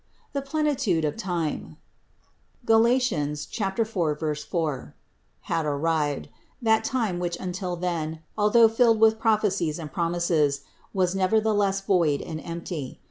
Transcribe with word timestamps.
The 0.33 0.41
plenitude 0.41 1.05
of 1.05 1.15
time 1.15 1.77
(Gal. 2.65 2.87
4, 2.89 4.15
4) 4.35 4.95
had 5.41 5.65
arrived, 5.67 6.29
that 6.59 6.83
time 6.83 7.19
which 7.19 7.37
until 7.39 7.75
then, 7.75 8.23
although 8.35 8.67
filled 8.67 8.99
with 8.99 9.19
prophecies 9.19 9.77
and 9.77 9.93
promises, 9.93 10.61
was 10.91 11.13
nevertheless 11.13 11.81
void 11.81 12.19
and 12.23 12.41
empty. 12.43 12.99